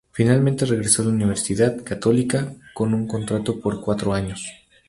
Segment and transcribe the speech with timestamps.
[0.13, 4.47] Finalmente regresó a la Universidad Católica con un contrato por cuatro años.